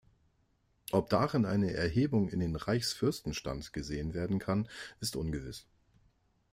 Ob 0.91 1.11
darin 1.11 1.45
eine 1.45 1.73
Erhebung 1.75 2.27
in 2.27 2.39
den 2.39 2.55
Reichsfürstenstand 2.55 3.71
gesehen 3.71 4.15
werden 4.15 4.39
kann, 4.39 4.67
ist 4.99 5.15
ungewiss. 5.15 5.67